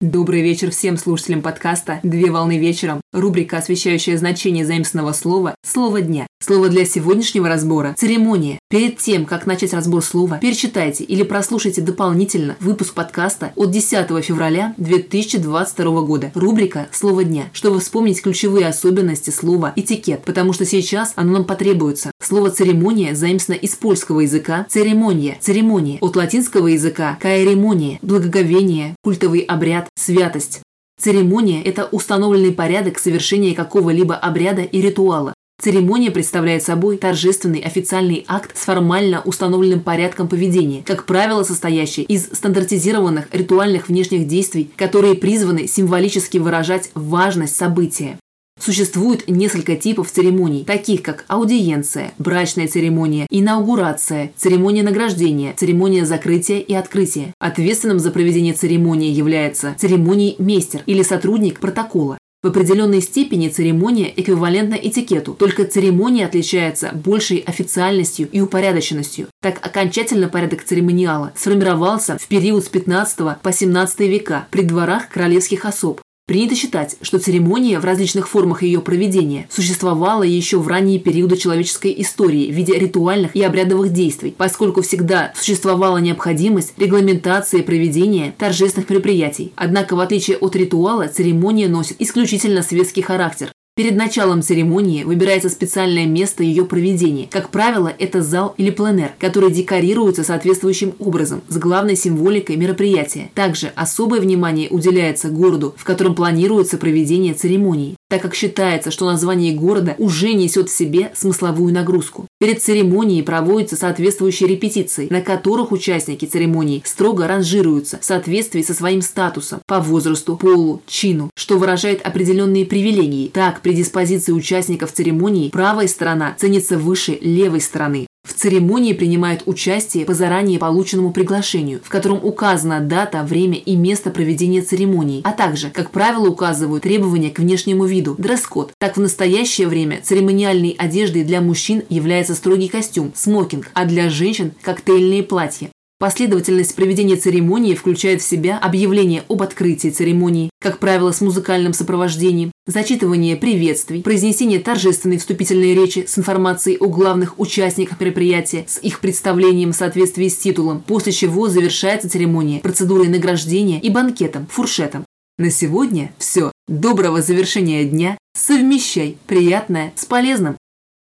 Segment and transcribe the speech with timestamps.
[0.00, 3.02] Добрый вечер всем слушателям подкаста «Две волны вечером».
[3.12, 6.26] Рубрика, освещающая значение заимственного слова «Слово дня».
[6.42, 8.58] Слово для сегодняшнего разбора– церемония.
[8.70, 14.72] Перед тем, как начать разбор слова, перечитайте или прослушайте дополнительно выпуск подкаста от 10 февраля
[14.78, 16.32] 2022 года.
[16.34, 22.10] Рубрика «Слово дня», чтобы вспомнить ключевые особенности слова «этикет», потому что сейчас оно нам потребуется.
[22.22, 29.89] Слово «церемония» заимствовано из польского языка «церемония», «церемония», от латинского языка «каэремония», «благоговение», «культовый обряд»,
[29.94, 30.60] святость.
[31.00, 35.34] Церемония– это установленный порядок совершения какого-либо обряда и ритуала.
[35.60, 42.30] Церемония представляет собой торжественный официальный акт с формально установленным порядком поведения, как правило, состоящий из
[42.32, 48.18] стандартизированных ритуальных внешних действий, которые призваны символически выражать важность события.
[48.60, 56.74] Существует несколько типов церемоний, таких как аудиенция, брачная церемония, инаугурация, церемония награждения, церемония закрытия и
[56.74, 57.32] открытия.
[57.38, 62.18] Ответственным за проведение церемонии является церемоний мейстер или сотрудник протокола.
[62.42, 69.26] В определенной степени церемония эквивалентна этикету, только церемония отличается большей официальностью и упорядоченностью.
[69.42, 75.66] Так окончательно порядок церемониала сформировался в период с 15 по 17 века при дворах королевских
[75.66, 81.36] особ, Принято считать, что церемония в различных формах ее проведения существовала еще в ранние периоды
[81.36, 88.88] человеческой истории в виде ритуальных и обрядовых действий, поскольку всегда существовала необходимость регламентации проведения торжественных
[88.90, 89.52] мероприятий.
[89.56, 93.50] Однако, в отличие от ритуала, церемония носит исключительно светский характер,
[93.80, 97.28] Перед началом церемонии выбирается специальное место ее проведения.
[97.30, 103.30] Как правило, это зал или пленэр, который декорируется соответствующим образом с главной символикой мероприятия.
[103.34, 109.54] Также особое внимание уделяется городу, в котором планируется проведение церемонии так как считается, что название
[109.54, 112.26] города уже несет в себе смысловую нагрузку.
[112.40, 119.02] Перед церемонией проводятся соответствующие репетиции, на которых участники церемонии строго ранжируются в соответствии со своим
[119.02, 123.28] статусом по возрасту, полу, чину, что выражает определенные привилегии.
[123.28, 128.06] Так, при диспозиции участников церемонии правая сторона ценится выше левой стороны.
[128.22, 134.10] В церемонии принимают участие по заранее полученному приглашению, в котором указана дата, время и место
[134.10, 138.72] проведения церемонии, а также, как правило, указывают требования к внешнему виду, дресс-код.
[138.78, 144.52] Так в настоящее время церемониальной одеждой для мужчин является строгий костюм, смокинг, а для женщин–
[144.62, 145.70] коктейльные платья.
[146.00, 152.52] Последовательность проведения церемонии включает в себя объявление об открытии церемонии, как правило, с музыкальным сопровождением,
[152.66, 159.72] зачитывание приветствий, произнесение торжественной вступительной речи с информацией о главных участниках мероприятия, с их представлением
[159.72, 165.04] в соответствии с титулом, после чего завершается церемония процедурой награждения и банкетом, фуршетом.
[165.36, 166.50] На сегодня все.
[166.66, 168.16] Доброго завершения дня.
[168.34, 170.56] Совмещай приятное с полезным.